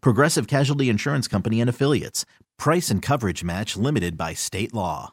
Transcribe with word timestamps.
Progressive 0.00 0.46
Casualty 0.46 0.88
Insurance 0.88 1.28
Company 1.28 1.60
and 1.60 1.70
Affiliates. 1.70 2.24
Price 2.58 2.90
and 2.90 3.02
coverage 3.02 3.44
match 3.44 3.76
limited 3.76 4.16
by 4.16 4.34
state 4.34 4.74
law. 4.74 5.12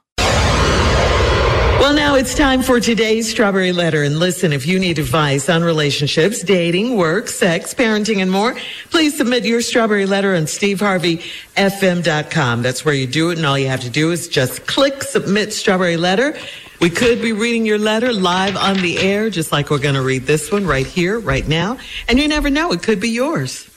Well, 1.84 1.94
now 1.94 2.16
it's 2.16 2.34
time 2.34 2.62
for 2.62 2.80
today's 2.80 3.30
Strawberry 3.30 3.74
Letter. 3.74 4.04
And 4.04 4.18
listen, 4.18 4.54
if 4.54 4.66
you 4.66 4.80
need 4.80 5.00
advice 5.00 5.50
on 5.50 5.64
relationships, 5.64 6.42
dating, 6.42 6.96
work, 6.96 7.28
sex, 7.28 7.74
parenting, 7.74 8.22
and 8.22 8.32
more, 8.32 8.56
please 8.90 9.18
submit 9.18 9.44
your 9.44 9.60
Strawberry 9.60 10.06
Letter 10.06 10.34
on 10.34 10.44
SteveHarveyFM.com. 10.44 12.62
That's 12.62 12.86
where 12.86 12.94
you 12.94 13.06
do 13.06 13.32
it. 13.32 13.38
And 13.38 13.46
all 13.46 13.60
you 13.60 13.68
have 13.68 13.82
to 13.82 13.90
do 13.90 14.12
is 14.12 14.30
just 14.30 14.66
click 14.66 15.04
Submit 15.04 15.52
Strawberry 15.52 15.98
Letter. 15.98 16.38
We 16.80 16.90
could 16.90 17.22
be 17.22 17.34
reading 17.34 17.66
your 17.66 17.80
letter 17.80 18.14
live 18.14 18.56
on 18.56 18.78
the 18.78 19.00
air, 19.00 19.30
just 19.30 19.52
like 19.52 19.70
we're 19.70 19.80
going 19.80 19.96
to 19.96 20.02
read 20.02 20.24
this 20.24 20.54
one 20.54 20.66
right 20.66 20.88
here, 20.88 21.20
right 21.20 21.46
now. 21.46 21.80
And 22.08 22.18
you 22.18 22.30
never 22.30 22.50
know, 22.50 22.72
it 22.72 22.82
could 22.82 23.02
be 23.02 23.10
yours. 23.10 23.70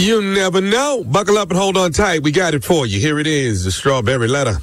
You 0.00 0.22
never 0.22 0.62
know. 0.62 1.04
Buckle 1.04 1.36
up 1.36 1.50
and 1.50 1.58
hold 1.58 1.76
on 1.76 1.92
tight. 1.92 2.22
We 2.22 2.32
got 2.32 2.54
it 2.54 2.64
for 2.64 2.86
you. 2.86 2.98
Here 2.98 3.18
it 3.18 3.26
is, 3.26 3.64
the 3.64 3.70
Strawberry 3.70 4.28
Letter. 4.28 4.56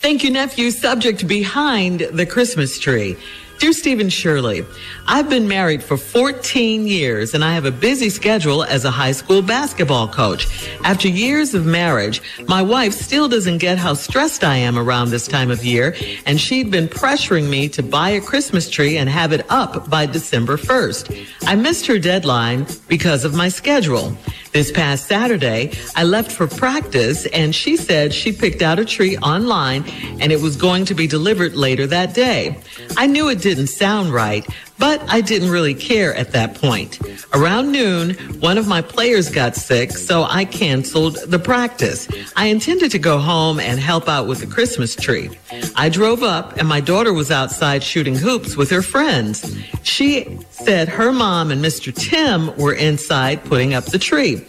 Thank 0.00 0.22
you, 0.22 0.30
nephew. 0.30 0.70
Subject 0.70 1.26
behind 1.26 2.00
the 2.00 2.26
Christmas 2.26 2.78
tree. 2.78 3.16
Dear 3.60 3.74
Steve 3.74 4.00
and 4.00 4.10
Shirley, 4.10 4.64
I've 5.06 5.28
been 5.28 5.46
married 5.46 5.82
for 5.82 5.98
14 5.98 6.86
years 6.86 7.34
and 7.34 7.44
I 7.44 7.52
have 7.52 7.66
a 7.66 7.70
busy 7.70 8.08
schedule 8.08 8.64
as 8.64 8.86
a 8.86 8.90
high 8.90 9.12
school 9.12 9.42
basketball 9.42 10.08
coach. 10.08 10.48
After 10.82 11.08
years 11.08 11.52
of 11.52 11.66
marriage, 11.66 12.22
my 12.48 12.62
wife 12.62 12.94
still 12.94 13.28
doesn't 13.28 13.58
get 13.58 13.76
how 13.76 13.92
stressed 13.92 14.44
I 14.44 14.56
am 14.56 14.78
around 14.78 15.10
this 15.10 15.28
time 15.28 15.50
of 15.50 15.62
year 15.62 15.94
and 16.24 16.40
she'd 16.40 16.70
been 16.70 16.88
pressuring 16.88 17.50
me 17.50 17.68
to 17.68 17.82
buy 17.82 18.08
a 18.08 18.20
Christmas 18.22 18.70
tree 18.70 18.96
and 18.96 19.10
have 19.10 19.30
it 19.30 19.44
up 19.50 19.90
by 19.90 20.06
December 20.06 20.56
1st. 20.56 21.28
I 21.46 21.54
missed 21.54 21.86
her 21.86 21.98
deadline 21.98 22.66
because 22.88 23.26
of 23.26 23.34
my 23.34 23.50
schedule. 23.50 24.16
This 24.52 24.72
past 24.72 25.06
Saturday, 25.06 25.72
I 25.94 26.02
left 26.02 26.32
for 26.32 26.48
practice 26.48 27.26
and 27.26 27.54
she 27.54 27.76
said 27.76 28.12
she 28.12 28.32
picked 28.32 28.62
out 28.62 28.80
a 28.80 28.84
tree 28.84 29.16
online 29.18 29.84
and 30.18 30.32
it 30.32 30.40
was 30.40 30.56
going 30.56 30.86
to 30.86 30.94
be 30.94 31.06
delivered 31.06 31.54
later 31.54 31.86
that 31.86 32.14
day. 32.14 32.58
I 32.96 33.06
knew 33.06 33.28
it 33.28 33.38
didn't 33.50 33.66
sound 33.66 34.14
right, 34.14 34.46
but 34.78 35.02
I 35.08 35.20
didn't 35.20 35.50
really 35.50 35.74
care 35.74 36.14
at 36.14 36.30
that 36.30 36.54
point. 36.54 37.00
Around 37.34 37.72
noon, 37.72 38.14
one 38.38 38.58
of 38.58 38.68
my 38.68 38.80
players 38.80 39.28
got 39.28 39.56
sick, 39.56 39.90
so 39.90 40.22
I 40.22 40.44
canceled 40.44 41.16
the 41.26 41.40
practice. 41.40 42.06
I 42.36 42.46
intended 42.46 42.92
to 42.92 43.00
go 43.00 43.18
home 43.18 43.58
and 43.58 43.80
help 43.80 44.08
out 44.08 44.28
with 44.28 44.38
the 44.38 44.46
Christmas 44.46 44.94
tree. 44.94 45.30
I 45.74 45.88
drove 45.88 46.22
up 46.22 46.58
and 46.58 46.68
my 46.68 46.78
daughter 46.80 47.12
was 47.12 47.32
outside 47.32 47.82
shooting 47.82 48.14
hoops 48.14 48.56
with 48.56 48.70
her 48.70 48.82
friends. 48.82 49.56
She 49.82 50.38
said 50.50 50.88
her 50.88 51.10
mom 51.12 51.50
and 51.50 51.60
Mr. 51.60 51.92
Tim 51.92 52.56
were 52.56 52.74
inside 52.74 53.44
putting 53.44 53.74
up 53.74 53.86
the 53.86 53.98
tree. 53.98 54.46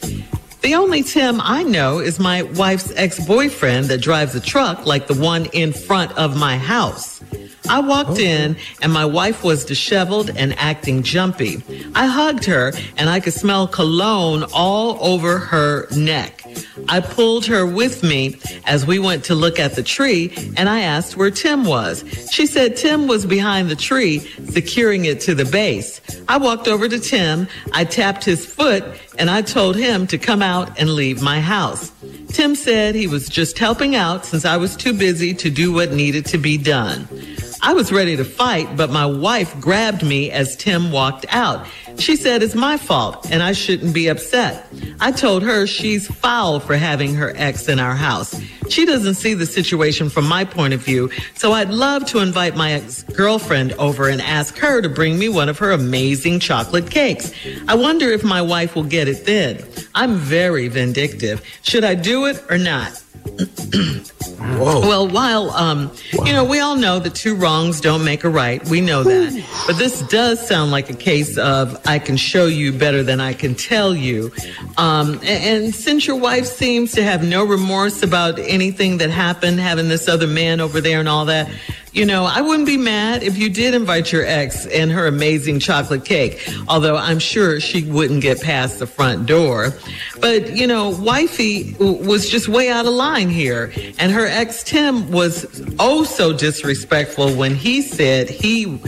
The 0.62 0.76
only 0.76 1.02
Tim 1.02 1.42
I 1.42 1.64
know 1.64 1.98
is 1.98 2.20
my 2.20 2.44
wife's 2.44 2.94
ex-boyfriend 2.96 3.86
that 3.86 4.00
drives 4.00 4.36
a 4.36 4.40
truck 4.40 4.86
like 4.86 5.08
the 5.08 5.16
one 5.16 5.48
in 5.54 5.74
front 5.74 6.16
of 6.20 6.38
my 6.38 6.56
house. 6.56 7.20
I 7.70 7.80
walked 7.80 8.12
oh. 8.12 8.20
in 8.20 8.58
and 8.82 8.92
my 8.92 9.06
wife 9.06 9.44
was 9.44 9.66
disheveled 9.66 10.30
and 10.36 10.58
acting 10.58 11.04
jumpy. 11.04 11.64
I 11.96 12.06
hugged 12.06 12.46
her 12.46 12.74
and 12.98 13.10
I 13.10 13.20
could 13.20 13.34
smell 13.34 13.68
cologne 13.68 14.46
all 14.54 14.98
over 15.02 15.38
her 15.38 15.88
neck. 15.96 16.44
I 16.90 17.00
pulled 17.00 17.46
her 17.46 17.66
with 17.66 18.04
me 18.04 18.40
as 18.66 18.86
we 18.86 19.00
went 19.00 19.24
to 19.26 19.36
look 19.36 19.60
at 19.60 19.76
the 19.76 19.84
tree 19.84 20.34
and 20.58 20.68
I 20.68 20.82
asked 20.82 21.16
where 21.16 21.32
Tim 21.32 21.66
was. 21.66 22.04
She 22.32 22.46
said 22.46 22.76
Tim 22.76 23.08
was 23.08 23.26
behind 23.26 23.70
the 23.70 23.76
tree, 23.76 24.20
securing 24.50 25.06
it 25.06 25.22
to 25.22 25.36
the 25.36 25.46
base. 25.46 26.02
I 26.28 26.38
walked 26.38 26.68
over 26.68 26.90
to 26.90 27.00
Tim, 27.00 27.48
I 27.74 27.86
tapped 27.86 28.26
his 28.26 28.46
foot 28.46 28.84
and 29.18 29.30
I 29.30 29.42
told 29.42 29.76
him 29.76 30.08
to 30.08 30.18
come 30.18 30.42
out 30.42 30.80
and 30.80 30.90
leave 30.90 31.22
my 31.22 31.40
house. 31.40 31.92
Tim 32.30 32.56
said 32.56 32.96
he 32.96 33.08
was 33.08 33.30
just 33.30 33.60
helping 33.60 33.96
out 33.96 34.26
since 34.26 34.46
I 34.46 34.58
was 34.58 34.76
too 34.76 34.94
busy 34.94 35.34
to 35.36 35.50
do 35.50 35.72
what 35.72 35.92
needed 35.92 36.26
to 36.28 36.38
be 36.38 36.58
done. 36.58 37.08
I 37.64 37.74
was 37.74 37.92
ready 37.92 38.18
to 38.18 38.24
fight, 38.26 38.76
but 38.76 38.90
my 38.90 39.06
wife 39.06 39.60
grabbed 39.60 40.04
me 40.04 40.32
as 40.32 40.56
Tim 40.56 40.92
walked 40.92 41.28
out. 41.30 41.68
She 42.00 42.16
said 42.16 42.42
it's 42.42 42.56
my 42.56 42.78
fault 42.78 43.30
and 43.30 43.44
I 43.44 43.52
shouldn't 43.52 43.94
be 43.94 44.08
upset. 44.08 44.66
I 45.00 45.12
told 45.12 45.44
her 45.44 45.68
she's 45.68 46.08
foul 46.08 46.60
for 46.60 46.76
having 46.76 47.14
her 47.16 47.34
ex 47.36 47.70
in 47.70 47.80
our 47.80 47.94
house. 47.94 48.34
She 48.72 48.86
doesn't 48.86 49.16
see 49.16 49.34
the 49.34 49.46
situation 49.46 50.10
from 50.10 50.26
my 50.28 50.46
point 50.46 50.74
of 50.74 50.82
view, 50.82 51.10
so 51.36 51.52
I'd 51.52 51.70
love 51.70 52.06
to 52.06 52.20
invite 52.20 52.56
my 52.56 52.72
ex-girlfriend 52.72 53.74
over 53.74 54.08
and 54.08 54.22
ask 54.22 54.58
her 54.60 54.82
to 54.82 54.88
bring 54.88 55.20
me 55.20 55.28
one 55.28 55.50
of 55.50 55.58
her 55.60 55.72
amazing 55.72 56.40
chocolate 56.40 56.90
cakes. 56.90 57.34
I 57.68 57.76
wonder 57.76 58.10
if 58.10 58.24
my 58.24 58.42
wife 58.42 58.74
will 58.76 58.86
get 58.86 59.10
it 59.10 59.26
then. 59.26 59.62
I'm 59.94 60.16
very 60.16 60.70
vindictive. 60.70 61.44
Should 61.64 61.84
I 61.84 61.96
do 61.96 62.26
it 62.28 62.42
or 62.50 62.58
not? 62.58 63.04
Well, 64.42 65.08
while 65.08 65.52
um, 65.52 65.92
you 66.26 66.34
know, 66.34 66.44
we 66.44 66.60
all 66.60 66.76
know 66.76 67.00
that 67.00 67.14
two 67.14 67.36
wrongs 67.36 67.80
don't 67.80 68.04
make 68.04 68.24
a 68.24 68.30
right. 68.30 68.64
We 68.70 68.82
know 68.82 69.04
that, 69.04 69.46
but 69.68 69.78
this 69.78 70.02
does 70.08 70.46
sound 70.46 70.72
like 70.72 70.90
a 70.90 70.96
case 70.96 71.38
of 71.38 71.80
I 71.88 72.00
can 72.00 72.18
show 72.18 72.48
you 72.48 72.72
better 72.72 73.04
than 73.04 73.20
I 73.20 73.34
can 73.34 73.54
tell 73.56 73.96
you. 73.96 74.32
Um, 74.78 75.14
and, 75.24 75.64
and 75.64 75.76
since 75.76 76.08
your 76.08 76.16
wife 76.16 76.46
seems 76.46 76.92
to 76.94 77.04
have 77.04 77.24
no 77.24 77.46
remorse 77.46 78.02
about 78.02 78.40
anything 78.62 79.00
that 79.00 79.10
happened, 79.10 79.60
having 79.60 79.88
this 79.88 80.08
other 80.08 80.28
man 80.28 80.62
over 80.62 80.80
there 80.82 81.00
and 81.00 81.10
all 81.10 81.26
that, 81.26 81.50
you 81.94 82.06
know, 82.06 82.24
I 82.24 82.40
wouldn't 82.40 82.68
be 82.68 82.78
mad 82.78 83.22
if 83.22 83.38
you 83.38 83.50
did 83.50 83.74
invite 83.74 84.14
your 84.14 84.24
ex 84.24 84.66
and 84.68 84.92
her 84.92 85.08
amazing 85.08 85.60
chocolate 85.60 86.06
cake, 86.06 86.48
although 86.70 86.96
I'm 86.96 87.20
sure 87.20 87.60
she 87.60 87.84
wouldn't 87.84 88.22
get 88.22 88.40
past 88.40 88.80
the 88.80 88.88
front 88.88 89.26
door. 89.26 89.74
But, 90.22 90.56
you 90.56 90.68
know, 90.68 90.92
wifey 90.92 91.76
was 91.80 92.30
just 92.30 92.48
way 92.48 92.70
out 92.70 92.86
of 92.86 92.94
line 92.94 93.30
here. 93.30 93.74
And 94.00 94.12
her 94.12 94.26
ex 94.26 94.64
Tim 94.64 95.12
was 95.12 95.64
oh 95.80 96.04
so 96.04 96.32
disrespectful 96.32 97.36
when 97.36 97.56
he 97.56 97.82
said 97.82 98.30
he 98.30 98.80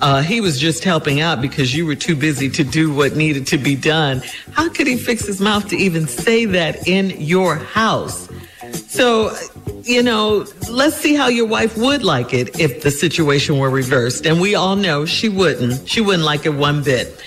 uh, 0.00 0.22
he 0.22 0.40
was 0.40 0.58
just 0.58 0.84
helping 0.84 1.20
out 1.20 1.40
because 1.42 1.74
you 1.74 1.84
were 1.84 1.94
too 1.94 2.16
busy 2.16 2.48
to 2.50 2.64
do 2.64 2.92
what 2.92 3.16
needed 3.16 3.46
to 3.48 3.58
be 3.58 3.74
done. 3.74 4.22
How 4.52 4.68
could 4.68 4.86
he 4.86 4.96
fix 4.96 5.26
his 5.26 5.40
mouth 5.40 5.68
to 5.68 5.76
even 5.76 6.06
say 6.06 6.44
that 6.46 6.86
in 6.88 7.10
your 7.20 7.56
house? 7.56 8.28
So, 8.96 9.36
you 9.82 10.02
know, 10.02 10.46
let's 10.70 10.96
see 10.96 11.14
how 11.14 11.28
your 11.28 11.46
wife 11.46 11.76
would 11.76 12.02
like 12.02 12.32
it 12.32 12.58
if 12.58 12.82
the 12.82 12.90
situation 12.90 13.58
were 13.58 13.68
reversed. 13.68 14.24
And 14.24 14.40
we 14.40 14.54
all 14.54 14.74
know 14.74 15.04
she 15.04 15.28
wouldn't. 15.28 15.86
She 15.86 16.00
wouldn't 16.00 16.24
like 16.24 16.46
it 16.46 16.54
one 16.54 16.82
bit. 16.82 17.22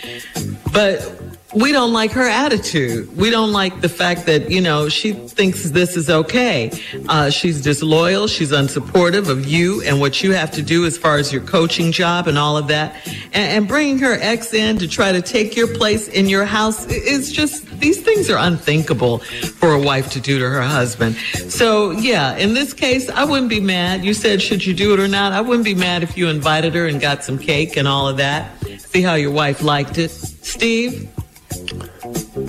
But 0.73 1.19
we 1.55 1.71
don't 1.71 1.93
like 1.93 2.11
her 2.11 2.27
attitude. 2.27 3.15
We 3.17 3.31
don't 3.31 3.51
like 3.51 3.81
the 3.81 3.89
fact 3.89 4.27
that, 4.27 4.51
you 4.51 4.61
know, 4.61 4.87
she 4.87 5.13
thinks 5.13 5.63
this 5.71 5.97
is 5.97 6.09
okay. 6.09 6.71
Uh, 7.07 7.31
she's 7.31 7.61
disloyal. 7.61 8.27
She's 8.27 8.51
unsupportive 8.51 9.29
of 9.29 9.47
you 9.47 9.81
and 9.81 9.99
what 9.99 10.21
you 10.21 10.33
have 10.33 10.51
to 10.51 10.61
do 10.61 10.85
as 10.85 10.97
far 10.97 11.17
as 11.17 11.33
your 11.33 11.41
coaching 11.41 11.91
job 11.91 12.27
and 12.27 12.37
all 12.37 12.55
of 12.55 12.67
that. 12.67 12.95
And, 13.33 13.35
and 13.35 13.67
bringing 13.67 13.97
her 13.99 14.13
ex 14.21 14.53
in 14.53 14.77
to 14.77 14.87
try 14.87 15.11
to 15.11 15.23
take 15.23 15.55
your 15.55 15.67
place 15.75 16.07
in 16.07 16.29
your 16.29 16.45
house 16.45 16.85
is 16.85 17.31
just, 17.31 17.65
these 17.79 17.99
things 17.99 18.29
are 18.29 18.37
unthinkable 18.37 19.19
for 19.19 19.73
a 19.73 19.79
wife 19.79 20.11
to 20.11 20.21
do 20.21 20.37
to 20.37 20.47
her 20.47 20.61
husband. 20.61 21.15
So, 21.47 21.91
yeah, 21.91 22.35
in 22.37 22.53
this 22.53 22.73
case, 22.73 23.09
I 23.09 23.23
wouldn't 23.23 23.49
be 23.49 23.59
mad. 23.59 24.05
You 24.05 24.13
said, 24.13 24.39
should 24.41 24.63
you 24.63 24.75
do 24.75 24.93
it 24.93 24.99
or 24.99 25.07
not? 25.07 25.33
I 25.33 25.41
wouldn't 25.41 25.65
be 25.65 25.75
mad 25.75 26.03
if 26.03 26.15
you 26.15 26.27
invited 26.27 26.75
her 26.75 26.85
and 26.85 27.01
got 27.01 27.23
some 27.23 27.39
cake 27.39 27.75
and 27.75 27.87
all 27.87 28.07
of 28.07 28.17
that. 28.17 28.51
See 28.77 29.01
how 29.01 29.15
your 29.15 29.31
wife 29.31 29.63
liked 29.63 29.97
it. 29.97 30.09
Steve? 30.09 31.09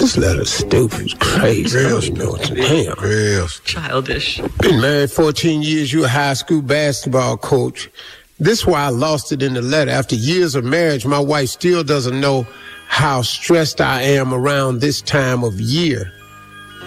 This 0.01 0.17
letter's 0.17 0.51
stupid. 0.51 1.03
It's 1.03 1.15
crazy. 1.21 1.79
I 1.79 1.91
don't 1.91 2.03
even 2.03 2.19
know 2.19 2.31
what 2.31 2.45
to 2.45 2.55
damn. 2.55 2.99
Real. 3.05 3.47
Childish. 3.49 4.41
Been 4.63 4.81
married 4.81 5.11
14 5.11 5.61
years. 5.61 5.93
You 5.93 6.07
a 6.07 6.09
high 6.09 6.33
school 6.33 6.63
basketball 6.63 7.37
coach. 7.37 7.91
This 8.39 8.67
why 8.67 8.85
I 8.85 8.89
lost 8.89 9.31
it 9.31 9.43
in 9.43 9.53
the 9.53 9.61
letter. 9.61 9.91
After 9.91 10.15
years 10.15 10.55
of 10.55 10.65
marriage, 10.65 11.05
my 11.05 11.19
wife 11.19 11.51
still 11.51 11.85
doesn't 11.85 12.19
know 12.19 12.47
how 12.89 13.21
stressed 13.21 13.83
I 13.83 14.01
am 14.01 14.33
around 14.33 14.81
this 14.81 15.03
time 15.03 15.45
of 15.45 15.61
year. 15.61 16.11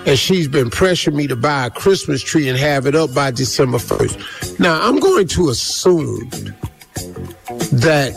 And 0.07 0.17
she's 0.17 0.47
been 0.47 0.71
pressuring 0.71 1.13
me 1.13 1.27
to 1.27 1.35
buy 1.35 1.67
a 1.67 1.69
Christmas 1.69 2.23
tree 2.23 2.49
and 2.49 2.57
have 2.57 2.87
it 2.87 2.95
up 2.95 3.13
by 3.13 3.29
December 3.29 3.77
1st. 3.77 4.59
Now, 4.59 4.81
I'm 4.81 4.99
going 4.99 5.27
to 5.27 5.49
assume 5.49 6.31
that 7.71 8.13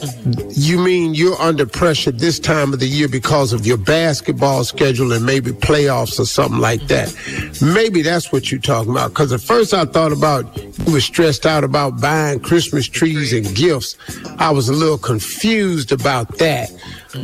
you 0.55 0.79
mean 0.79 1.15
you're 1.15 1.41
under 1.41 1.67
pressure 1.67 2.11
this 2.11 2.39
time 2.39 2.73
of 2.73 2.81
the 2.81 2.87
year 2.87 3.09
because 3.09 3.53
of 3.53 3.67
your 3.67 3.77
basketball 3.77 4.65
schedule 4.65 5.13
and 5.13 5.25
maybe 5.25 5.51
playoffs 5.51 6.19
or 6.19 6.27
something 6.27 6.61
like 6.61 6.83
that. 6.89 7.15
Maybe 7.63 8.03
that's 8.03 8.33
what 8.33 8.51
you're 8.51 8.61
talking 8.61 8.93
about. 8.93 9.11
Because 9.11 9.33
at 9.33 9.41
first 9.41 9.73
I 9.73 9.85
thought 9.85 10.13
about 10.13 10.57
you 10.87 10.93
were 10.93 11.01
stressed 11.01 11.47
out 11.47 11.65
about 11.65 12.01
buying 12.01 12.41
Christmas 12.41 12.87
trees 12.87 13.33
and 13.33 13.55
gifts. 13.57 13.97
I 14.39 14.51
was 14.51 14.69
a 14.69 14.75
little 14.75 14.99
confused 14.99 15.93
about 15.93 16.39
that. 16.39 16.71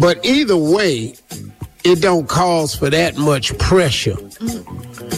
But 0.00 0.25
either 0.25 0.56
way, 0.56 1.14
it 1.84 2.00
don't 2.00 2.28
cause 2.28 2.75
for 2.75 2.90
that 2.90 3.16
much 3.16 3.56
pressure. 3.58 4.16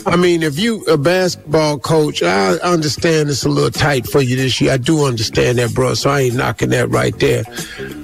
I 0.06 0.16
mean, 0.16 0.42
if 0.42 0.58
you 0.58 0.82
a 0.84 0.98
basketball 0.98 1.78
coach, 1.78 2.22
I 2.22 2.54
understand 2.58 3.30
it's 3.30 3.44
a 3.44 3.48
little 3.48 3.70
tight 3.70 4.06
for 4.06 4.20
you 4.20 4.36
this 4.36 4.60
year. 4.60 4.72
I 4.72 4.76
do 4.76 5.04
understand 5.04 5.58
that, 5.58 5.74
bro. 5.74 5.94
So 5.94 6.10
I 6.10 6.20
ain't 6.20 6.36
knocking 6.36 6.70
that 6.70 6.90
right 6.90 7.18
there. 7.18 7.44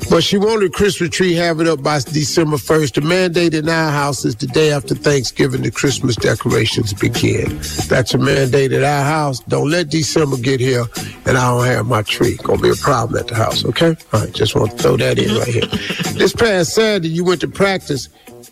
But 0.08 0.24
she 0.24 0.38
wanted 0.38 0.72
Christmas 0.72 1.10
tree 1.10 1.34
have 1.34 1.60
it 1.60 1.68
up 1.68 1.82
by 1.82 1.98
December 2.00 2.58
first. 2.58 2.94
The 2.94 3.02
mandate 3.02 3.54
in 3.54 3.68
our 3.68 3.90
house 3.90 4.24
is 4.24 4.34
the 4.34 4.46
day 4.46 4.72
after 4.72 4.94
Thanksgiving. 4.94 5.62
The 5.62 5.70
Christmas 5.70 6.16
decorations 6.16 6.94
begin. 6.94 7.58
That's 7.88 8.14
a 8.14 8.18
mandate 8.18 8.72
at 8.72 8.82
our 8.82 9.04
house. 9.04 9.40
Don't 9.40 9.70
let 9.70 9.90
December 9.90 10.38
get 10.38 10.58
here 10.58 10.86
and 11.26 11.36
I 11.36 11.50
don't 11.50 11.66
have 11.66 11.86
my 11.86 12.02
tree. 12.02 12.36
Gonna 12.42 12.62
be 12.62 12.70
a 12.70 12.74
problem 12.76 13.20
at 13.20 13.28
the 13.28 13.34
house. 13.34 13.64
Okay. 13.64 13.96
All 14.12 14.20
right. 14.20 14.32
Just 14.32 14.54
want 14.54 14.72
to 14.72 14.78
throw 14.78 14.96
that 14.96 15.18
in 15.18 15.36
right 15.36 15.48
here. 15.48 15.66
this 16.14 16.32
past 16.32 16.74
Saturday, 16.74 17.08
you 17.08 17.24
went 17.24 17.40
to 17.42 17.48
practice. 17.48 18.08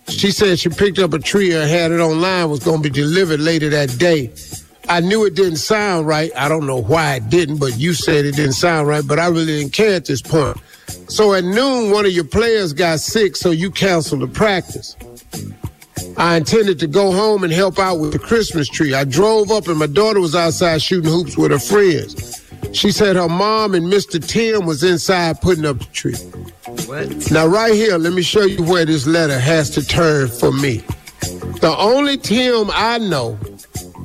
She 0.08 0.30
said 0.30 0.58
she 0.58 0.68
picked 0.68 0.98
up 0.98 1.12
a 1.12 1.18
tree 1.18 1.52
and 1.52 1.68
had 1.68 1.92
it 1.92 2.00
online, 2.00 2.50
was 2.50 2.60
going 2.60 2.82
to 2.82 2.88
be 2.88 2.94
delivered 2.94 3.40
later 3.40 3.68
that 3.70 3.98
day. 3.98 4.32
I 4.88 5.00
knew 5.00 5.26
it 5.26 5.34
didn't 5.34 5.58
sound 5.58 6.06
right. 6.06 6.30
I 6.34 6.48
don't 6.48 6.66
know 6.66 6.80
why 6.80 7.16
it 7.16 7.28
didn't, 7.28 7.58
but 7.58 7.78
you 7.78 7.92
said 7.92 8.24
it 8.24 8.36
didn't 8.36 8.54
sound 8.54 8.88
right, 8.88 9.06
but 9.06 9.18
I 9.18 9.26
really 9.26 9.58
didn't 9.58 9.74
care 9.74 9.94
at 9.94 10.06
this 10.06 10.22
point. 10.22 10.56
So 11.08 11.34
at 11.34 11.44
noon, 11.44 11.90
one 11.90 12.06
of 12.06 12.12
your 12.12 12.24
players 12.24 12.72
got 12.72 13.00
sick, 13.00 13.36
so 13.36 13.50
you 13.50 13.70
canceled 13.70 14.22
the 14.22 14.28
practice. 14.28 14.96
I 16.16 16.36
intended 16.36 16.78
to 16.80 16.86
go 16.86 17.12
home 17.12 17.44
and 17.44 17.52
help 17.52 17.78
out 17.78 18.00
with 18.00 18.12
the 18.12 18.18
Christmas 18.18 18.68
tree. 18.68 18.94
I 18.94 19.04
drove 19.04 19.50
up 19.50 19.68
and 19.68 19.78
my 19.78 19.86
daughter 19.86 20.20
was 20.20 20.34
outside 20.34 20.80
shooting 20.82 21.10
hoops 21.10 21.36
with 21.36 21.50
her 21.50 21.58
friends. 21.58 22.44
She 22.72 22.90
said 22.90 23.16
her 23.16 23.28
mom 23.28 23.74
and 23.74 23.86
Mr. 23.86 24.24
Tim 24.24 24.66
was 24.66 24.82
inside 24.82 25.40
putting 25.40 25.64
up 25.64 25.78
the 25.78 25.84
tree. 25.86 26.16
What? 26.86 27.30
Now, 27.30 27.46
right 27.46 27.74
here, 27.74 27.98
let 27.98 28.12
me 28.12 28.22
show 28.22 28.42
you 28.42 28.62
where 28.62 28.84
this 28.84 29.06
letter 29.06 29.38
has 29.38 29.70
to 29.70 29.86
turn 29.86 30.28
for 30.28 30.52
me. 30.52 30.78
The 31.60 31.74
only 31.78 32.16
Tim 32.16 32.70
I 32.72 32.98
know 32.98 33.38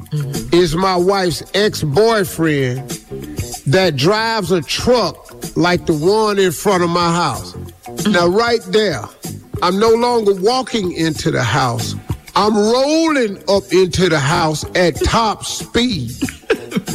mm-hmm. 0.10 0.56
is 0.56 0.76
my 0.76 0.96
wife's 0.96 1.44
ex 1.54 1.84
boyfriend 1.84 2.90
that 3.68 3.96
drives 3.96 4.52
a 4.52 4.62
truck 4.62 5.18
like 5.56 5.86
the 5.86 5.94
one 5.94 6.40
in 6.40 6.52
front 6.52 6.84
of 6.84 6.90
my 6.90 7.12
house. 7.12 7.54
Mm-hmm. 7.54 8.12
Now, 8.12 8.28
right 8.28 8.62
there, 8.68 9.04
I'm 9.62 9.80
no 9.80 9.92
longer 9.92 10.34
walking 10.34 10.92
into 10.94 11.32
the 11.32 11.44
house. 11.44 11.96
I'm 12.36 12.56
rolling 12.56 13.38
up 13.48 13.72
into 13.72 14.10
the 14.10 14.20
house 14.20 14.66
at 14.76 14.96
top 14.96 15.46
speed. 15.46 16.12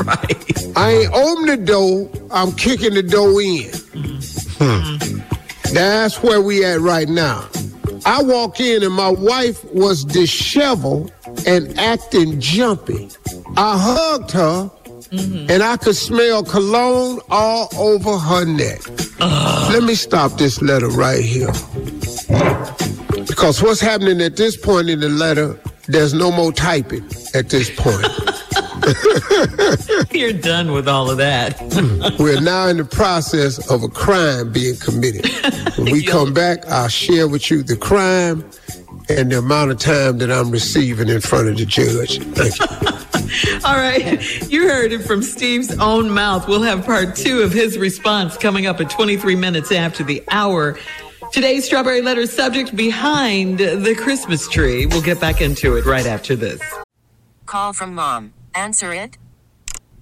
Right. 0.05 0.77
I 0.77 0.91
ain't 0.91 1.13
open 1.13 1.47
the 1.47 1.57
door, 1.57 2.11
I'm 2.31 2.53
kicking 2.53 2.95
the 2.95 3.03
door 3.03 3.41
in. 3.41 3.71
Mm-hmm. 3.71 4.19
Hmm. 4.59 4.98
That's 5.73 6.23
where 6.23 6.41
we 6.41 6.65
at 6.65 6.81
right 6.81 7.09
now. 7.09 7.49
I 8.07 8.23
walk 8.23 8.61
in 8.61 8.83
and 8.83 8.95
my 8.95 9.11
wife 9.11 9.65
was 9.73 10.05
disheveled 10.05 11.13
and 11.47 11.79
acting 11.79 12.41
jumpy. 12.41 13.11
I 13.57 13.77
hugged 13.79 14.31
her 14.33 14.71
mm-hmm. 15.11 15.51
and 15.51 15.63
I 15.63 15.77
could 15.77 15.97
smell 15.97 16.43
cologne 16.45 17.21
all 17.31 17.69
over 17.77 18.19
her 18.19 18.45
neck. 18.45 18.81
Let 19.19 19.83
me 19.83 19.95
stop 19.95 20.33
this 20.39 20.63
letter 20.63 20.89
right 20.89 21.23
here. 21.23 21.53
Because 23.27 23.63
what's 23.63 23.81
happening 23.81 24.21
at 24.21 24.37
this 24.37 24.57
point 24.57 24.89
in 24.89 25.01
the 25.01 25.09
letter, 25.09 25.59
there's 25.87 26.15
no 26.15 26.31
more 26.31 26.53
typing 26.53 27.05
at 27.35 27.51
this 27.51 27.71
point. 27.77 28.07
You're 30.19 30.33
done 30.33 30.73
with 30.73 30.89
all 30.89 31.09
of 31.13 31.19
that. 31.19 31.61
We're 32.19 32.41
now 32.41 32.67
in 32.67 32.79
the 32.79 32.85
process 32.85 33.71
of 33.71 33.85
a 33.85 33.89
crime 33.89 34.51
being 34.51 34.75
committed. 34.75 35.31
When 35.79 35.93
we 35.93 36.03
come 36.07 36.35
back, 36.35 36.67
I'll 36.67 36.89
share 36.89 37.29
with 37.29 37.53
you 37.53 37.63
the 37.63 37.77
crime 37.77 38.45
and 39.09 39.31
the 39.31 39.39
amount 39.39 39.71
of 39.71 39.79
time 39.79 40.19
that 40.19 40.33
I'm 40.33 40.51
receiving 40.51 41.09
in 41.09 41.21
front 41.21 41.47
of 41.49 41.57
the 41.57 41.65
judge. 41.65 42.19
Thank 42.35 42.59
you. 42.59 43.61
All 43.65 43.77
right. 43.77 44.51
You 44.51 44.67
heard 44.69 44.91
it 44.91 45.03
from 45.03 45.23
Steve's 45.23 45.79
own 45.79 46.11
mouth. 46.11 46.49
We'll 46.49 46.63
have 46.63 46.85
part 46.85 47.15
two 47.15 47.43
of 47.43 47.53
his 47.53 47.79
response 47.79 48.37
coming 48.37 48.67
up 48.67 48.81
at 48.81 48.91
23 48.91 49.37
minutes 49.37 49.71
after 49.71 50.03
the 50.03 50.25
hour. 50.33 50.77
Today's 51.33 51.65
Strawberry 51.65 52.03
Letter 52.03 52.27
subject 52.27 52.75
behind 52.75 53.59
the 53.61 53.95
Christmas 53.97 54.49
tree. 54.49 54.85
We'll 54.85 55.01
get 55.01 55.21
back 55.21 55.41
into 55.41 55.77
it 55.77 55.85
right 55.85 56.07
after 56.07 56.35
this. 56.35 56.61
Call 57.47 57.73
from 57.73 57.95
mom. 57.95 58.33
Answer 58.53 58.93
it. 58.93 59.17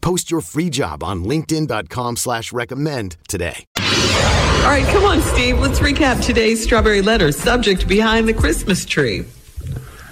Post 0.00 0.30
your 0.30 0.40
free 0.40 0.70
job 0.70 1.02
on 1.02 1.24
linkedin.com 1.24 2.16
slash 2.16 2.52
recommend 2.52 3.16
today. 3.28 3.64
All 3.78 4.74
right, 4.74 4.86
come 4.92 5.04
on, 5.04 5.20
Steve. 5.22 5.58
Let's 5.58 5.80
recap 5.80 6.24
today's 6.24 6.62
Strawberry 6.62 7.02
Letter 7.02 7.32
subject 7.32 7.88
behind 7.88 8.28
the 8.28 8.34
Christmas 8.34 8.84
tree. 8.84 9.24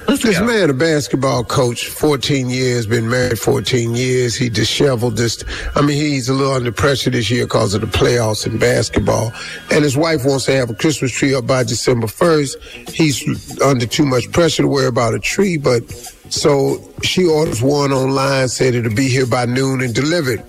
Let's 0.09 0.23
This 0.23 0.39
go. 0.39 0.47
man, 0.47 0.71
a 0.71 0.73
basketball 0.73 1.43
coach, 1.43 1.89
14 1.89 2.49
years, 2.49 2.87
been 2.87 3.11
married 3.11 3.41
14 3.41 3.97
years. 3.97 4.37
He 4.37 4.49
disheveled 4.49 5.17
this. 5.17 5.43
I 5.75 5.81
mean, 5.81 5.97
he's 5.97 6.29
a 6.29 6.33
little 6.33 6.53
under 6.53 6.71
pressure 6.71 7.11
this 7.11 7.29
year 7.29 7.45
because 7.45 7.75
of 7.75 7.81
the 7.81 7.89
playoffs 7.89 8.47
in 8.47 8.57
basketball. 8.57 9.33
And 9.73 9.83
his 9.83 9.97
wife 9.97 10.25
wants 10.25 10.45
to 10.45 10.53
have 10.53 10.71
a 10.71 10.75
Christmas 10.75 11.11
tree 11.11 11.35
up 11.35 11.49
by 11.49 11.65
December 11.65 12.07
1st. 12.07 12.89
He's 12.91 13.61
under 13.61 13.85
too 13.85 14.07
much 14.07 14.31
pressure 14.31 14.63
to 14.63 14.69
worry 14.69 14.87
about 14.87 15.15
a 15.15 15.19
tree, 15.19 15.57
but 15.57 15.83
So 16.29 16.81
she 17.03 17.27
orders 17.27 17.63
one 17.63 17.93
online, 17.93 18.49
said 18.49 18.75
it'll 18.75 18.95
be 18.95 19.09
here 19.09 19.27
by 19.27 19.47
noon 19.47 19.81
and 19.81 19.95
delivered. 19.95 20.43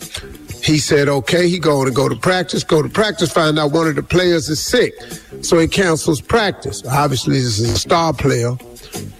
He 0.63 0.79
said, 0.79 1.07
okay, 1.07 1.48
he 1.48 1.60
going 1.60 1.88
to 1.88 1.93
go 1.93 2.10
to 2.10 2.15
practice, 2.15 2.63
go 2.63 2.81
to 2.81 2.89
practice, 2.89 3.31
find 3.31 3.57
out 3.60 3.72
one 3.72 3.88
of 3.88 3.96
the 3.96 4.03
players 4.03 4.50
is 4.50 4.60
sick. 4.60 4.93
So 5.41 5.60
he 5.60 5.67
cancels 5.67 6.19
practice. 6.19 6.84
Obviously, 6.86 7.36
this 7.36 7.60
is 7.60 7.69
a 7.69 7.77
star 7.77 8.12
player. 8.12 8.57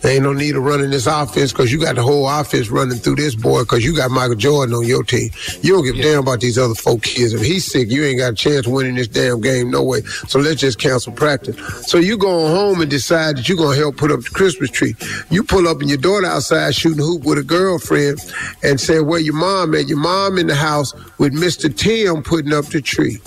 There 0.02 0.14
ain't 0.14 0.24
no 0.24 0.34
need 0.34 0.56
of 0.56 0.64
running 0.64 0.92
this 0.92 1.08
offense 1.08 1.52
because 1.52 1.72
you 1.72 1.80
got 1.80 1.96
the 1.96 2.04
whole 2.04 2.28
offense 2.28 2.70
running 2.70 2.98
through 2.98 3.16
this 3.16 3.36
boy 3.36 3.62
because 3.62 3.84
you 3.84 3.96
got 3.96 4.12
Michael 4.12 4.36
Jordan 4.36 4.76
on 4.76 4.86
your 4.86 5.04
team. 5.04 5.30
You 5.62 5.74
don't 5.74 5.84
give 5.84 5.98
a 5.98 6.02
damn 6.02 6.20
about 6.20 6.40
these 6.40 6.58
other 6.58 6.76
four 6.76 7.00
kids. 7.00 7.34
If 7.34 7.42
he's 7.42 7.70
sick, 7.70 7.90
you 7.90 8.04
ain't 8.06 8.20
got 8.20 8.34
a 8.34 8.36
chance 8.36 8.68
winning 8.68 8.96
this 8.96 9.08
damn 9.08 9.42
game, 9.42 9.72
no 9.72 9.84
way. 9.84 10.02
So 10.28 10.40
let's 10.40 10.62
just 10.62 10.80
cancel 10.80 11.14
practice. 11.14 11.58
So 11.88 11.98
you 11.98 12.18
go 12.18 12.48
home 12.48 12.82
and 12.82 12.90
decide 12.90 13.38
that 13.38 13.50
you're 13.50 13.58
going 13.58 13.76
to 13.76 13.82
help 13.82 13.98
put 13.98 14.12
up 14.12 14.22
the 14.22 14.30
Christmas 14.30 14.70
tree. 14.70 14.96
You 15.30 15.44
pull 15.44 15.68
up 15.68 15.82
and 15.82 15.90
your 15.90 15.98
daughter 15.98 16.28
outside 16.28 16.76
shooting 16.76 17.04
hoop 17.04 17.24
with 17.24 17.38
a 17.38 17.44
girlfriend 17.44 18.20
and 18.64 18.80
say, 18.80 19.02
where 19.02 19.20
your 19.20 19.36
mom 19.36 19.74
at? 19.76 19.88
Your 19.88 19.98
mom 19.98 20.38
in 20.38 20.48
the 20.48 20.56
house 20.56 20.94
with 21.18 21.34
Mr. 21.34 21.76
Tim 21.76 22.24
putting 22.24 22.54
up 22.54 22.66
the 22.66 22.82
tree. 22.82 23.18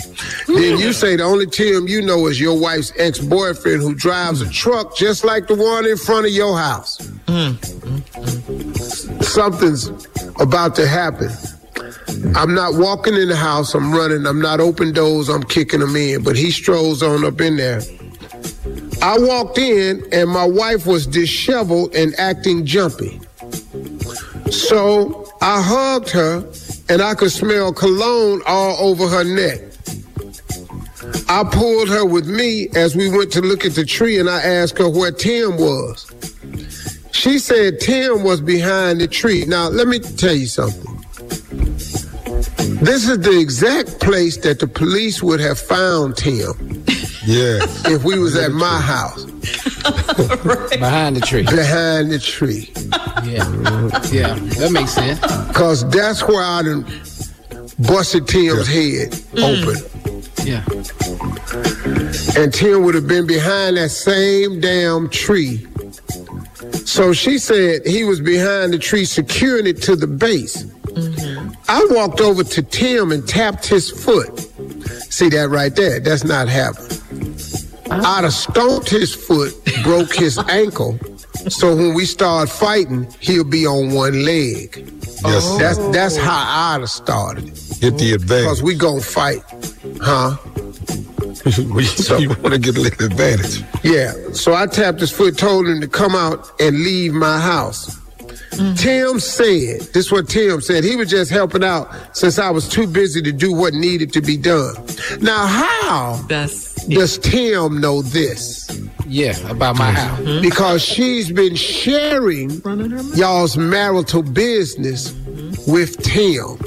Then 0.47 0.79
you 0.79 0.93
say 0.93 1.17
the 1.17 1.25
only 1.25 1.47
Tim 1.47 1.89
you 1.89 2.01
know 2.03 2.27
is 2.27 2.41
your 2.41 2.59
wife's 2.59 2.93
ex-boyfriend 2.97 3.83
who 3.83 3.95
drives 3.95 4.41
a 4.41 4.51
truck 4.51 4.97
just 4.97 5.25
like 5.25 5.47
the 5.47 5.55
one 5.55 5.87
in 5.87 5.97
front 5.97 6.27
of 6.27 6.30
your 6.31 6.57
house. 6.57 6.97
Something's 9.21 9.89
about 10.41 10.75
to 10.77 10.87
happen. 10.87 11.31
I'm 12.35 12.55
not 12.55 12.75
walking 12.75 13.15
in 13.15 13.29
the 13.29 13.37
house, 13.37 13.75
I'm 13.75 13.93
running, 13.93 14.27
I'm 14.27 14.41
not 14.41 14.61
open 14.61 14.93
doors, 14.93 15.29
I'm 15.29 15.43
kicking 15.43 15.81
them 15.81 15.97
in, 15.97 16.23
but 16.23 16.37
he 16.37 16.51
strolls 16.51 17.03
on 17.03 17.25
up 17.25 17.41
in 17.41 17.57
there. 17.57 17.81
I 19.03 19.19
walked 19.19 19.59
in 19.59 20.03
and 20.13 20.29
my 20.29 20.45
wife 20.47 20.87
was 20.87 21.07
disheveled 21.07 21.95
and 21.95 22.15
acting 22.19 22.67
jumpy. 22.67 23.21
So 24.51 25.27
I 25.41 25.63
hugged 25.63 26.11
her 26.11 26.45
and 26.89 27.01
I 27.01 27.15
could 27.15 27.33
smell 27.33 27.73
cologne 27.73 28.43
all 28.47 28.77
over 28.91 29.09
her 29.09 29.25
neck. 29.25 29.61
I 31.29 31.45
pulled 31.45 31.89
her 31.89 32.05
with 32.05 32.27
me 32.27 32.69
as 32.75 32.95
we 32.97 33.09
went 33.11 33.33
to 33.33 33.41
look 33.41 33.65
at 33.65 33.73
the 33.73 33.85
tree 33.85 34.19
and 34.19 34.29
I 34.29 34.41
asked 34.43 34.79
her 34.79 34.89
where 34.89 35.13
Tim 35.13 35.57
was. 35.57 36.11
She 37.13 37.39
said 37.39 37.81
Tim 37.81 38.23
was 38.23 38.41
behind 38.41 39.01
the 39.01 39.09
tree. 39.09 39.45
Now, 39.47 39.69
let 39.69 39.89
me 39.89 39.99
tell 39.99 40.35
you 40.35 40.47
something. 40.47 40.97
This 42.83 43.09
is 43.09 43.19
the 43.21 43.39
exact 43.39 44.01
place 44.01 44.39
that 44.39 44.59
the 44.61 44.67
police 44.67 45.23
would 45.23 45.41
have 45.41 45.59
found 45.59 46.17
Tim 46.17 46.53
Yeah. 47.27 47.59
if 47.87 48.05
we 48.05 48.19
was 48.19 48.37
at 48.37 48.53
my 48.53 48.81
house, 48.81 49.25
right. 50.45 50.71
Behind 50.81 51.17
the 51.17 51.21
tree. 51.21 51.43
behind 51.43 52.11
the 52.11 52.19
tree. 52.19 52.71
Yeah. 53.25 53.45
Yeah. 54.11 54.35
That 54.59 54.71
makes 54.73 54.93
sense. 54.93 55.21
Cause 55.55 55.89
that's 55.91 56.23
where 56.27 56.43
I 56.43 56.63
done 56.63 56.83
busted 57.79 58.27
Tim's 58.29 58.67
head 58.67 59.13
open. 59.35 59.77
Mm. 59.77 60.47
Yeah. 60.47 60.65
And 62.37 62.53
Tim 62.53 62.85
would 62.85 62.95
have 62.95 63.07
been 63.07 63.27
behind 63.27 63.77
that 63.77 63.91
same 63.91 64.61
damn 64.61 65.09
tree. 65.11 65.67
So 66.85 67.13
she 67.13 67.39
said 67.39 67.87
he 67.87 68.05
was 68.05 68.21
behind 68.21 68.73
the 68.73 68.79
tree 68.79 69.05
securing 69.05 69.67
it 69.67 69.83
to 69.83 69.97
the 69.97 70.07
base. 70.07 70.65
Mm-hmm. 70.65 71.53
I 71.69 71.87
walked 71.91 72.21
over 72.21 72.43
to 72.43 72.63
Tim 72.63 73.13
and 73.13 73.27
tapped 73.29 73.67
his 73.67 73.91
foot. 73.91 74.39
See 75.11 75.29
that 75.31 75.49
right 75.51 75.75
there? 75.75 76.01
That's 76.01 76.25
not 76.25 76.49
happening. 76.49 76.99
Oh. 77.91 78.01
I'd 78.03 78.25
have 78.25 78.33
stomped 78.33 78.89
his 78.89 79.15
foot, 79.15 79.53
broke 79.83 80.15
his 80.15 80.39
ankle. 80.49 80.99
So 81.49 81.75
when 81.75 81.95
we 81.95 82.05
start 82.05 82.49
fighting, 82.49 83.09
he'll 83.21 83.45
be 83.45 83.67
on 83.67 83.93
one 83.93 84.25
leg. 84.25 84.87
Yes. 85.25 85.59
That's 85.59 85.79
that's 85.89 86.19
oh. 86.19 86.23
how 86.23 86.75
I'd 86.75 86.81
have 86.81 86.91
started. 86.91 87.45
Get 87.81 87.99
the 87.99 88.13
oh. 88.13 88.15
advantage. 88.17 88.47
Cause 88.47 88.63
we 88.63 88.75
gonna 88.75 89.01
fight, 89.01 89.43
huh? 90.01 90.37
you 92.19 92.29
want 92.29 92.53
to 92.53 92.59
get 92.59 92.77
a 92.77 92.81
little 92.81 93.07
advantage. 93.07 93.63
Yeah. 93.83 94.13
So 94.33 94.55
I 94.55 94.67
tapped 94.67 95.01
his 95.01 95.11
foot, 95.11 95.39
told 95.39 95.67
him 95.67 95.81
to 95.81 95.89
come 95.89 96.15
out 96.15 96.51
and 96.61 96.81
leave 96.81 97.13
my 97.13 97.41
house. 97.41 98.01
Tim 98.77 99.21
said, 99.21 99.81
this 99.93 100.07
is 100.07 100.13
what 100.13 100.29
Tim 100.29 100.61
said. 100.61 100.85
He 100.85 100.97
was 100.97 101.09
just 101.09 101.31
helping 101.31 101.65
out 101.65 101.89
since 102.17 102.39
I 102.39 102.51
was 102.51 102.69
too 102.69 102.87
busy 102.87 103.23
to 103.23 103.33
do 103.33 103.53
what 103.53 103.73
needed 103.73 104.13
to 104.15 104.21
be 104.21 104.37
done. 104.37 104.75
Now, 105.21 105.47
how 105.47 106.21
That's 106.29 106.75
does 106.87 107.19
Tim 107.19 107.81
know 107.81 108.03
this? 108.03 108.69
Yeah. 109.07 109.39
About 109.49 109.77
my 109.77 109.93
mm-hmm. 109.93 110.27
house. 110.27 110.41
Because 110.43 110.85
she's 110.85 111.31
been 111.31 111.55
sharing 111.55 112.51
y'all's 113.15 113.57
marital 113.57 114.23
business 114.23 115.13
with 115.67 115.97
Tim. 116.03 116.59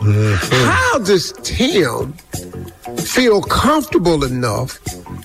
Mm-hmm. 0.00 0.66
How 0.66 0.98
does 1.00 1.32
Tim 1.42 2.14
feel 3.14 3.40
comfortable 3.42 4.24
enough 4.24 4.82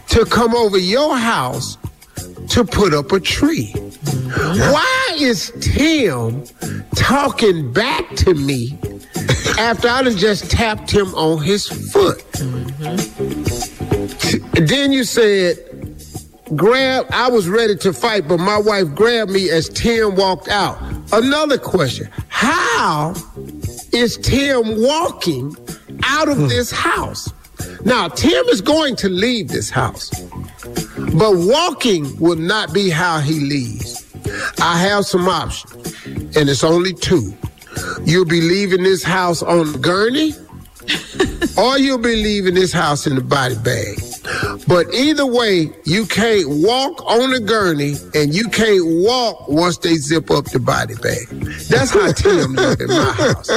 to 0.08 0.24
come 0.24 0.53
over 0.53 0.77
your 0.77 1.17
house 1.17 1.75
to 2.48 2.63
put 2.63 2.93
up 2.93 3.12
a 3.12 3.19
tree? 3.19 3.72
Why 3.72 5.17
is 5.19 5.51
Tim 5.60 6.43
talking 6.96 7.74
back 7.74 8.08
to 8.17 8.36
me 8.36 8.77
after 9.58 9.88
I 9.88 10.03
done 10.03 10.17
just 10.17 10.51
tapped 10.51 10.91
him 10.91 11.15
on 11.15 11.41
his 11.41 11.67
foot? 11.67 12.19
Mm-hmm. 12.34 13.79
Then 14.65 14.91
you 14.91 15.03
said, 15.03 15.58
grab, 16.55 17.08
I 17.10 17.27
was 17.31 17.50
ready 17.50 17.75
to 17.77 17.91
fight, 17.91 18.27
but 18.27 18.38
my 18.38 18.60
wife 18.60 18.93
grabbed 18.93 19.31
me 19.31 19.50
as 19.50 19.67
Tim 19.67 20.15
walked 20.15 20.48
out. 20.48 20.79
Another 21.12 21.58
question. 21.58 22.08
How 22.27 23.15
is 23.91 24.17
Tim 24.17 24.79
walking 24.79 25.58
out 26.03 26.29
of 26.29 26.38
hmm. 26.38 26.48
this 26.50 26.69
house? 26.69 27.34
Now, 27.86 28.08
Tim 28.10 28.46
is 28.48 28.62
going 28.62 28.96
to 28.98 29.10
leave 29.10 29.48
this 29.48 29.70
house, 29.70 30.10
but 31.14 31.36
walking 31.36 32.18
will 32.20 32.36
not 32.36 32.74
be 32.74 32.90
how 32.90 33.20
he 33.20 33.40
leaves. 33.40 34.06
I 34.62 34.78
have 34.80 35.06
some 35.06 35.28
options, 35.28 35.96
and 36.36 36.50
it's 36.50 36.64
only 36.64 36.94
two. 36.94 37.34
You'll 38.04 38.26
be 38.26 38.42
leaving 38.42 38.84
this 38.84 39.04
house 39.04 39.42
on 39.42 39.72
the 39.72 39.78
gurney, 39.78 40.34
or 41.58 41.78
you'll 41.78 41.98
be 41.98 42.16
leaving 42.16 42.56
this 42.56 42.74
house 42.74 43.08
in 43.08 43.16
the 43.16 43.22
body 43.22 43.56
bag. 43.56 44.09
But 44.68 44.94
either 44.94 45.25
way, 45.25 45.72
you 45.86 46.06
can't 46.06 46.48
walk 46.48 47.04
on 47.06 47.32
the 47.32 47.39
gurney 47.39 47.96
and 48.13 48.34
you 48.34 48.48
can't 48.50 48.86
walk 48.86 49.48
once 49.48 49.78
they 49.78 49.96
zip 49.96 50.30
up 50.30 50.46
the 50.46 50.60
body 50.60 50.96
bag. 50.96 51.28
That's 51.70 51.92
how 51.92 52.12
Tim 52.12 52.54
lived 52.56 52.82
in 52.82 52.88
my 52.88 53.12
house. 53.12 53.48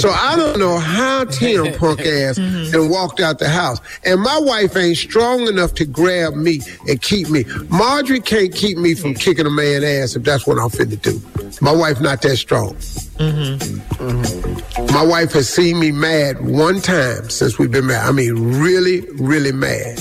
So 0.00 0.10
I 0.10 0.34
don't 0.36 0.58
know 0.58 0.78
how 0.78 1.24
Tim 1.24 1.72
punk 1.78 2.00
ass 2.00 2.38
mm-hmm. 2.38 2.74
and 2.74 2.90
walked 2.90 3.20
out 3.20 3.38
the 3.38 3.48
house. 3.48 3.80
And 4.04 4.20
my 4.20 4.38
wife 4.38 4.76
ain't 4.76 4.96
strong 4.96 5.46
enough 5.46 5.74
to 5.74 5.84
grab 5.84 6.34
me 6.34 6.60
and 6.88 7.00
keep 7.00 7.28
me. 7.28 7.44
Marjorie 7.68 8.20
can't 8.20 8.54
keep 8.54 8.78
me 8.78 8.94
from 8.94 9.14
kicking 9.14 9.46
a 9.46 9.50
man 9.50 9.84
ass 9.84 10.16
if 10.16 10.24
that's 10.24 10.46
what 10.46 10.58
I'm 10.58 10.70
finna 10.70 11.00
do. 11.00 11.20
My 11.60 11.72
wife 11.72 12.00
not 12.00 12.22
that 12.22 12.36
strong. 12.36 12.76
Mm-hmm. 13.18 14.92
My 14.94 15.02
wife 15.04 15.32
has 15.32 15.48
seen 15.48 15.78
me 15.80 15.90
mad 15.90 16.40
one 16.44 16.80
time 16.80 17.30
since 17.30 17.58
we've 17.58 17.70
been 17.70 17.86
married. 17.86 18.06
I 18.08 18.12
mean, 18.12 18.60
really, 18.60 19.02
really 19.12 19.52
mad. 19.52 20.00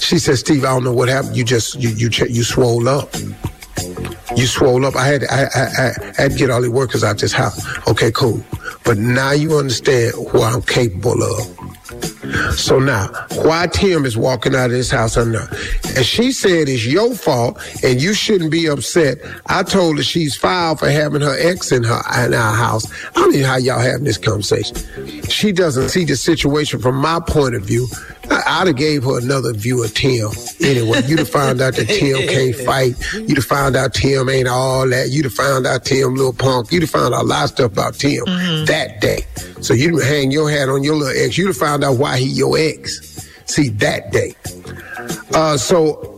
She 0.00 0.18
said, 0.18 0.38
"Steve, 0.38 0.64
I 0.64 0.68
don't 0.68 0.84
know 0.84 0.92
what 0.92 1.08
happened. 1.08 1.36
You 1.36 1.44
just 1.44 1.76
you 1.76 1.90
you 1.90 2.10
you 2.28 2.42
swole 2.42 2.88
up. 2.88 3.14
You 4.36 4.46
swole 4.46 4.84
up. 4.84 4.96
I 4.96 5.06
had 5.06 5.24
I 5.24 5.44
I, 5.44 5.60
I, 5.60 5.90
I 6.18 6.22
had 6.22 6.32
to 6.32 6.38
get 6.38 6.50
all 6.50 6.60
the 6.60 6.70
workers 6.70 7.02
out 7.02 7.18
this 7.18 7.32
house. 7.32 7.58
Okay, 7.88 8.10
cool. 8.12 8.44
But 8.84 8.98
now 8.98 9.32
you 9.32 9.56
understand 9.56 10.14
what 10.16 10.52
I'm 10.54 10.62
capable 10.62 11.22
of. 11.22 12.21
So 12.56 12.78
now, 12.78 13.08
why 13.42 13.66
Tim 13.66 14.04
is 14.04 14.16
walking 14.16 14.54
out 14.54 14.66
of 14.66 14.72
this 14.72 14.90
house 14.90 15.16
unknown? 15.16 15.48
And 15.96 16.04
she 16.04 16.32
said 16.32 16.68
it's 16.68 16.86
your 16.86 17.14
fault 17.14 17.60
and 17.82 18.00
you 18.00 18.14
shouldn't 18.14 18.50
be 18.50 18.66
upset. 18.66 19.18
I 19.46 19.62
told 19.62 19.98
her 19.98 20.02
she's 20.02 20.36
filed 20.36 20.78
for 20.78 20.90
having 20.90 21.20
her 21.22 21.36
ex 21.38 21.72
in 21.72 21.82
her 21.84 22.00
in 22.24 22.34
our 22.34 22.54
house. 22.54 22.90
I 23.10 23.20
don't 23.20 23.34
know 23.34 23.46
how 23.46 23.56
y'all 23.56 23.80
having 23.80 24.04
this 24.04 24.18
conversation. 24.18 24.76
She 25.28 25.52
doesn't 25.52 25.88
see 25.90 26.04
the 26.04 26.16
situation 26.16 26.80
from 26.80 26.96
my 26.96 27.20
point 27.20 27.54
of 27.54 27.62
view. 27.62 27.86
I, 28.30 28.42
I'd 28.46 28.66
have 28.68 28.76
gave 28.76 29.04
her 29.04 29.18
another 29.18 29.52
view 29.52 29.84
of 29.84 29.92
Tim. 29.94 30.30
Anyway, 30.60 31.02
you'd 31.06 31.18
have 31.18 31.28
found 31.28 31.60
out 31.60 31.74
that 31.74 31.86
Tim 31.86 32.26
can't 32.28 32.56
fight. 32.66 32.94
You'd 33.14 33.38
have 33.38 33.44
found 33.44 33.76
out 33.76 33.94
Tim 33.94 34.28
ain't 34.28 34.48
all 34.48 34.88
that. 34.88 35.10
You'd 35.10 35.24
have 35.24 35.34
found 35.34 35.66
out 35.66 35.84
Tim 35.84 36.14
little 36.14 36.32
punk. 36.32 36.70
You'd 36.72 36.82
have 36.82 36.90
found 36.90 37.14
out 37.14 37.22
a 37.22 37.26
lot 37.26 37.44
of 37.44 37.50
stuff 37.50 37.72
about 37.72 37.94
Tim 37.94 38.24
mm-hmm. 38.24 38.64
that 38.66 39.00
day. 39.00 39.24
So 39.60 39.74
you'd 39.74 40.02
hang 40.02 40.30
your 40.30 40.50
hat 40.50 40.68
on 40.68 40.82
your 40.82 40.96
little 40.96 41.16
ex. 41.16 41.38
You'd 41.38 41.48
have 41.48 41.56
found 41.56 41.84
out 41.84 41.98
why 41.98 42.18
your 42.24 42.58
ex. 42.58 43.28
See 43.46 43.68
that 43.68 44.12
day. 44.12 44.34
Uh, 45.34 45.56
so 45.56 46.12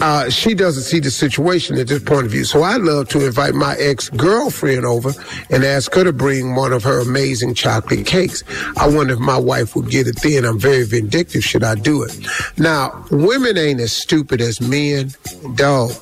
uh, 0.00 0.28
she 0.28 0.54
doesn't 0.54 0.82
see 0.82 1.00
the 1.00 1.10
situation 1.10 1.78
at 1.78 1.88
this 1.88 2.02
point 2.02 2.26
of 2.26 2.32
view. 2.32 2.44
So 2.44 2.62
I'd 2.62 2.82
love 2.82 3.08
to 3.10 3.24
invite 3.24 3.54
my 3.54 3.74
ex 3.78 4.10
girlfriend 4.10 4.84
over 4.84 5.12
and 5.50 5.64
ask 5.64 5.94
her 5.94 6.04
to 6.04 6.12
bring 6.12 6.54
one 6.54 6.72
of 6.72 6.82
her 6.82 7.00
amazing 7.00 7.54
chocolate 7.54 8.04
cakes. 8.04 8.44
I 8.76 8.88
wonder 8.88 9.14
if 9.14 9.20
my 9.20 9.38
wife 9.38 9.74
would 9.74 9.88
get 9.88 10.06
it 10.06 10.20
then. 10.22 10.44
I'm 10.44 10.58
very 10.58 10.84
vindictive. 10.84 11.42
Should 11.42 11.64
I 11.64 11.76
do 11.76 12.02
it? 12.02 12.14
Now, 12.58 13.04
women 13.10 13.56
ain't 13.56 13.80
as 13.80 13.92
stupid 13.92 14.40
as 14.40 14.60
men, 14.60 15.12
dog. 15.54 15.92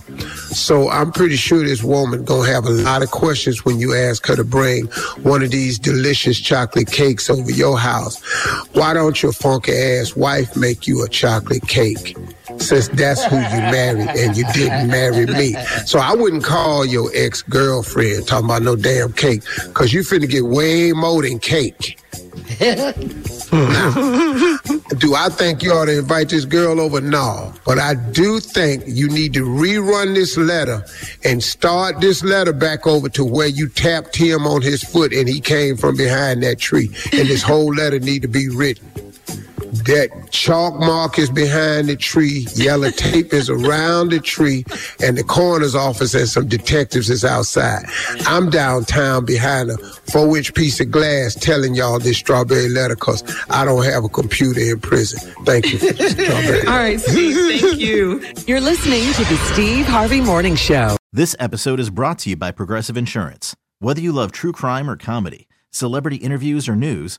So 0.53 0.89
I'm 0.91 1.13
pretty 1.13 1.37
sure 1.37 1.65
this 1.65 1.83
woman 1.83 2.25
gonna 2.25 2.47
have 2.49 2.65
a 2.67 2.71
lot 2.71 3.03
of 3.03 3.11
questions 3.11 3.65
when 3.65 3.79
you 3.79 3.95
ask 3.95 4.27
her 4.27 4.37
to 4.37 4.45
bring 4.45 4.87
one 5.23 5.43
of 5.43 5.51
these 5.51 5.79
delicious 5.79 6.39
chocolate 6.39 6.91
cakes 6.91 7.31
over 7.31 7.51
your 7.51 7.79
house. 7.79 8.23
Why 8.75 8.95
don't 8.95 9.23
your 9.23 9.33
funky 9.33 9.73
ass 9.73 10.15
wife 10.17 10.57
make 10.57 10.87
you 10.87 11.03
a 11.05 11.09
chocolate 11.09 11.67
cake? 11.69 12.17
Since 12.59 12.89
that's 12.89 13.25
who 13.25 13.37
you 13.37 13.43
married 13.43 14.09
and 14.11 14.37
you 14.37 14.45
didn't 14.53 14.89
marry 14.89 15.27
me. 15.27 15.55
So 15.87 15.99
I 15.99 16.15
wouldn't 16.15 16.45
call 16.45 16.85
your 16.85 17.11
ex-girlfriend 17.15 18.27
talking 18.27 18.45
about 18.45 18.63
no 18.63 18.77
damn 18.77 19.13
cake, 19.13 19.43
cause 19.75 19.93
you 19.93 20.03
finna 20.03 20.29
get 20.29 20.45
way 20.45 20.93
more 20.93 21.23
than 21.23 21.39
cake. 21.39 21.99
Do 24.99 25.17
I 25.17 25.29
think 25.31 25.65
you 25.65 25.73
ought 25.73 25.87
to 25.87 25.99
invite 25.99 26.29
this 26.29 26.45
girl 26.45 26.81
over? 26.81 27.01
No. 27.01 27.53
But 27.67 27.81
I 27.81 27.95
do 27.95 28.39
think 28.39 28.85
you 28.87 29.09
need 29.09 29.35
to 29.35 29.45
rerun 29.45 30.15
this 30.15 30.37
letter 30.37 30.85
and 31.25 31.43
start 31.43 32.01
this 32.01 32.23
letter 32.23 32.53
back 32.53 32.87
over 32.87 33.09
to 33.11 33.25
where 33.25 33.49
you 33.49 33.69
tapped 33.69 34.15
him 34.15 34.47
on 34.47 34.63
his 34.63 34.85
foot 34.85 35.13
and 35.13 35.29
he 35.29 35.41
came 35.41 35.77
from 35.77 35.97
behind 35.97 36.45
that 36.45 36.61
tree. 36.61 36.87
And 37.13 37.29
this 37.29 37.43
whole 37.43 37.75
letter 37.75 37.99
need 37.99 38.23
to 38.23 38.29
be 38.29 38.49
written. 38.49 39.12
That 39.87 40.29
chalk 40.31 40.79
mark 40.79 41.19
is 41.19 41.31
behind 41.31 41.89
the 41.89 41.97
tree, 41.97 42.47
yellow 42.55 42.91
tape 42.91 43.33
is 43.33 43.51
around 43.51 44.11
the 44.11 44.21
tree, 44.21 44.65
and 45.03 45.19
the 45.19 45.25
coroner's 45.25 45.75
office 45.75 46.15
and 46.15 46.29
some 46.29 46.47
detectives 46.47 47.11
is 47.11 47.25
outside. 47.25 47.85
I'm 48.27 48.51
downtown 48.51 49.25
behind 49.25 49.71
a 49.71 49.79
four 50.13 50.37
inch 50.37 50.55
piece 50.55 50.79
of 50.81 50.91
glass 50.91 51.35
telling 51.35 51.75
y'all 51.75 51.99
this 51.99 52.19
strawberry 52.19 52.69
letter 52.69 52.95
because 52.95 53.25
I 53.51 53.65
don't 53.65 53.85
have 53.85 54.05
a 54.05 54.09
computer 54.09 54.61
in 54.61 54.79
prison. 54.81 55.19
Thank 55.45 55.73
you 55.73 55.79
for 55.79 55.93
the 55.93 56.11
strawberry. 56.11 56.67
All 56.67 56.77
right, 56.77 57.01
Steve, 57.01 57.61
thank 57.61 57.81
you. 57.81 58.23
You're 58.47 58.61
listening 58.61 59.13
to 59.15 59.25
the 59.25 59.37
Steve 59.53 59.87
Harvey 59.87 60.21
Morning 60.21 60.55
Show. 60.55 60.97
This 61.13 61.35
episode 61.41 61.81
is 61.81 61.91
brought 61.91 62.21
to 62.21 62.31
you 62.31 62.37
by 62.37 62.53
Progressive 62.53 62.97
Insurance. 62.97 63.57
Whether 63.81 64.01
you 64.01 64.13
love 64.13 64.31
true 64.31 64.53
crime 64.53 64.89
or 64.89 64.97
comedy, 64.97 65.49
celebrity 65.71 66.17
interviews 66.17 66.69
or 66.69 66.77
news, 66.77 67.19